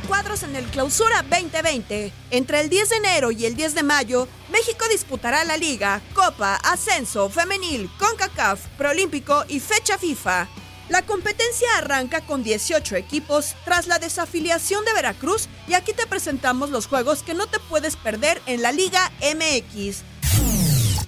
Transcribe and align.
Cuadros 0.00 0.42
en 0.42 0.56
el 0.56 0.64
Clausura 0.66 1.22
2020. 1.22 2.12
Entre 2.30 2.60
el 2.60 2.68
10 2.68 2.88
de 2.90 2.96
enero 2.96 3.30
y 3.30 3.46
el 3.46 3.56
10 3.56 3.74
de 3.74 3.82
mayo, 3.82 4.28
México 4.50 4.84
disputará 4.90 5.44
la 5.44 5.56
Liga, 5.56 6.00
Copa, 6.14 6.56
Ascenso, 6.56 7.28
Femenil, 7.28 7.90
CONCACAF, 7.98 8.66
Proolímpico 8.78 9.44
y 9.48 9.60
fecha 9.60 9.98
FIFA. 9.98 10.48
La 10.88 11.02
competencia 11.02 11.68
arranca 11.78 12.20
con 12.20 12.44
18 12.44 12.94
equipos 12.96 13.56
tras 13.64 13.88
la 13.88 13.98
desafiliación 13.98 14.84
de 14.84 14.92
Veracruz 14.92 15.48
y 15.66 15.74
aquí 15.74 15.92
te 15.92 16.06
presentamos 16.06 16.70
los 16.70 16.86
juegos 16.86 17.22
que 17.24 17.34
no 17.34 17.46
te 17.46 17.58
puedes 17.58 17.96
perder 17.96 18.40
en 18.46 18.62
la 18.62 18.70
Liga 18.70 19.10
MX. 19.20 20.04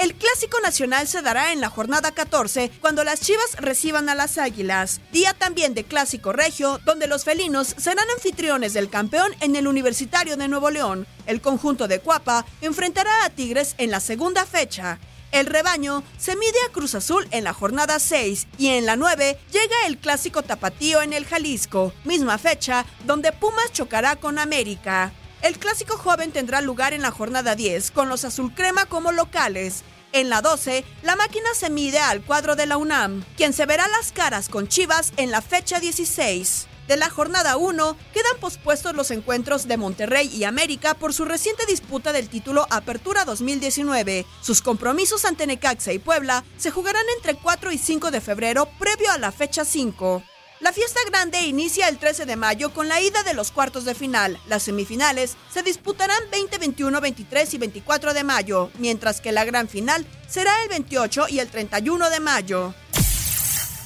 El 0.00 0.14
Clásico 0.14 0.58
Nacional 0.60 1.06
se 1.06 1.20
dará 1.20 1.52
en 1.52 1.60
la 1.60 1.68
jornada 1.68 2.12
14 2.12 2.70
cuando 2.80 3.04
las 3.04 3.20
Chivas 3.20 3.56
reciban 3.58 4.08
a 4.08 4.14
las 4.14 4.38
Águilas. 4.38 5.02
Día 5.12 5.34
también 5.34 5.74
de 5.74 5.84
Clásico 5.84 6.32
Regio, 6.32 6.80
donde 6.86 7.06
los 7.06 7.24
felinos 7.24 7.74
serán 7.76 8.06
anfitriones 8.16 8.72
del 8.72 8.88
campeón 8.88 9.30
en 9.40 9.56
el 9.56 9.68
Universitario 9.68 10.38
de 10.38 10.48
Nuevo 10.48 10.70
León. 10.70 11.06
El 11.26 11.42
conjunto 11.42 11.86
de 11.86 12.00
Cuapa 12.00 12.46
enfrentará 12.62 13.26
a 13.26 13.28
Tigres 13.28 13.74
en 13.76 13.90
la 13.90 14.00
segunda 14.00 14.46
fecha. 14.46 14.98
El 15.32 15.44
rebaño 15.44 16.02
se 16.16 16.34
mide 16.34 16.58
a 16.66 16.72
Cruz 16.72 16.94
Azul 16.94 17.28
en 17.30 17.44
la 17.44 17.52
jornada 17.52 17.98
6 17.98 18.46
y 18.56 18.68
en 18.68 18.86
la 18.86 18.96
9 18.96 19.38
llega 19.52 19.86
el 19.86 19.98
clásico 19.98 20.42
tapatío 20.42 21.02
en 21.02 21.12
el 21.12 21.26
Jalisco, 21.26 21.92
misma 22.04 22.38
fecha 22.38 22.86
donde 23.04 23.32
Pumas 23.32 23.70
chocará 23.74 24.16
con 24.16 24.38
América. 24.38 25.12
El 25.42 25.58
clásico 25.58 25.96
joven 25.96 26.32
tendrá 26.32 26.60
lugar 26.60 26.92
en 26.92 27.00
la 27.00 27.10
jornada 27.10 27.54
10 27.54 27.92
con 27.92 28.10
los 28.10 28.24
azul 28.24 28.54
crema 28.54 28.84
como 28.84 29.10
locales. 29.10 29.84
En 30.12 30.28
la 30.28 30.42
12, 30.42 30.84
la 31.02 31.16
máquina 31.16 31.48
se 31.54 31.70
mide 31.70 31.98
al 31.98 32.22
cuadro 32.22 32.56
de 32.56 32.66
la 32.66 32.76
UNAM, 32.76 33.24
quien 33.36 33.54
se 33.54 33.64
verá 33.64 33.88
las 33.88 34.12
caras 34.12 34.50
con 34.50 34.68
Chivas 34.68 35.12
en 35.16 35.30
la 35.30 35.40
fecha 35.40 35.80
16. 35.80 36.66
De 36.88 36.96
la 36.96 37.08
jornada 37.08 37.56
1 37.56 37.96
quedan 38.12 38.40
pospuestos 38.40 38.94
los 38.94 39.10
encuentros 39.12 39.66
de 39.66 39.76
Monterrey 39.76 40.26
y 40.26 40.44
América 40.44 40.94
por 40.94 41.14
su 41.14 41.24
reciente 41.24 41.64
disputa 41.64 42.12
del 42.12 42.28
título 42.28 42.66
Apertura 42.68 43.24
2019. 43.24 44.26
Sus 44.42 44.60
compromisos 44.60 45.24
ante 45.24 45.46
Necaxa 45.46 45.92
y 45.92 46.00
Puebla 46.00 46.44
se 46.58 46.70
jugarán 46.70 47.04
entre 47.16 47.36
4 47.36 47.72
y 47.72 47.78
5 47.78 48.10
de 48.10 48.20
febrero 48.20 48.68
previo 48.78 49.10
a 49.12 49.18
la 49.18 49.32
fecha 49.32 49.64
5. 49.64 50.22
La 50.60 50.74
fiesta 50.74 51.00
grande 51.06 51.40
inicia 51.40 51.88
el 51.88 51.96
13 51.96 52.26
de 52.26 52.36
mayo 52.36 52.74
con 52.74 52.86
la 52.86 53.00
ida 53.00 53.22
de 53.22 53.32
los 53.32 53.50
cuartos 53.50 53.86
de 53.86 53.94
final. 53.94 54.38
Las 54.46 54.64
semifinales 54.64 55.38
se 55.50 55.62
disputarán 55.62 56.22
20, 56.30 56.58
21, 56.58 57.00
23 57.00 57.54
y 57.54 57.58
24 57.58 58.12
de 58.12 58.24
mayo, 58.24 58.70
mientras 58.78 59.22
que 59.22 59.32
la 59.32 59.46
gran 59.46 59.68
final 59.68 60.06
será 60.28 60.62
el 60.62 60.68
28 60.68 61.28
y 61.30 61.38
el 61.38 61.48
31 61.48 62.10
de 62.10 62.20
mayo. 62.20 62.74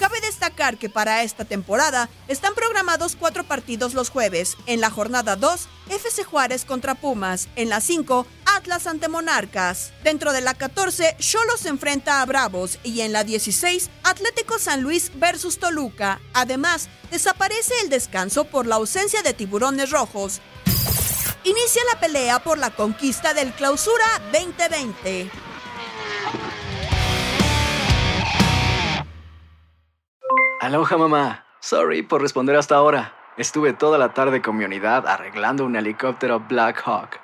Cabe 0.00 0.20
destacar 0.20 0.76
que 0.76 0.90
para 0.90 1.22
esta 1.22 1.44
temporada 1.44 2.08
están 2.26 2.56
programados 2.56 3.14
cuatro 3.14 3.44
partidos 3.44 3.94
los 3.94 4.10
jueves. 4.10 4.56
En 4.66 4.80
la 4.80 4.90
jornada 4.90 5.36
2, 5.36 5.68
FC 5.90 6.24
Juárez 6.24 6.64
contra 6.64 6.96
Pumas. 6.96 7.48
En 7.54 7.68
la 7.68 7.80
5, 7.80 8.26
Atlas 8.54 8.86
ante 8.86 9.08
Monarcas. 9.08 9.92
Dentro 10.02 10.32
de 10.32 10.40
la 10.40 10.54
14, 10.54 11.16
Cholos 11.18 11.66
enfrenta 11.66 12.22
a 12.22 12.26
Bravos. 12.26 12.78
Y 12.84 13.00
en 13.00 13.12
la 13.12 13.24
16, 13.24 13.90
Atlético 14.04 14.58
San 14.58 14.82
Luis 14.82 15.10
versus 15.16 15.58
Toluca. 15.58 16.20
Además, 16.32 16.88
desaparece 17.10 17.74
el 17.82 17.90
descanso 17.90 18.44
por 18.44 18.66
la 18.66 18.76
ausencia 18.76 19.22
de 19.22 19.34
tiburones 19.34 19.90
rojos. 19.90 20.40
Inicia 21.42 21.82
la 21.92 22.00
pelea 22.00 22.38
por 22.38 22.58
la 22.58 22.70
conquista 22.70 23.34
del 23.34 23.52
Clausura 23.52 24.06
2020. 24.32 25.30
Aloha 30.60 30.96
mamá. 30.96 31.44
Sorry 31.60 32.02
por 32.02 32.22
responder 32.22 32.56
hasta 32.56 32.76
ahora. 32.76 33.14
Estuve 33.36 33.72
toda 33.72 33.98
la 33.98 34.14
tarde 34.14 34.40
con 34.40 34.56
mi 34.56 34.64
unidad 34.64 35.06
arreglando 35.06 35.64
un 35.64 35.76
helicóptero 35.76 36.40
Black 36.40 36.82
Hawk. 36.86 37.23